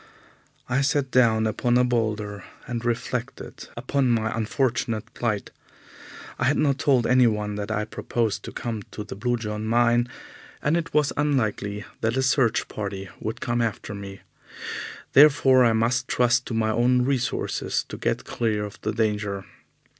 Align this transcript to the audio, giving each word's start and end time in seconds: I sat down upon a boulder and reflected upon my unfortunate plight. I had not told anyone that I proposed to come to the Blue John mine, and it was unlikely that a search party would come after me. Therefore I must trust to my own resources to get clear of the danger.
I 0.67 0.81
sat 0.81 1.11
down 1.11 1.45
upon 1.45 1.77
a 1.77 1.83
boulder 1.83 2.43
and 2.65 2.83
reflected 2.83 3.67
upon 3.77 4.09
my 4.09 4.35
unfortunate 4.35 5.13
plight. 5.13 5.51
I 6.39 6.45
had 6.45 6.57
not 6.57 6.79
told 6.79 7.05
anyone 7.05 7.53
that 7.57 7.69
I 7.69 7.85
proposed 7.85 8.41
to 8.45 8.51
come 8.51 8.81
to 8.93 9.03
the 9.03 9.13
Blue 9.15 9.37
John 9.37 9.63
mine, 9.63 10.09
and 10.59 10.75
it 10.75 10.91
was 10.95 11.13
unlikely 11.17 11.85
that 11.99 12.17
a 12.17 12.23
search 12.23 12.67
party 12.67 13.09
would 13.19 13.41
come 13.41 13.61
after 13.61 13.93
me. 13.93 14.21
Therefore 15.13 15.63
I 15.63 15.73
must 15.73 16.07
trust 16.07 16.47
to 16.47 16.55
my 16.55 16.71
own 16.71 17.03
resources 17.05 17.85
to 17.87 17.95
get 17.95 18.25
clear 18.25 18.65
of 18.65 18.81
the 18.81 18.93
danger. 18.93 19.45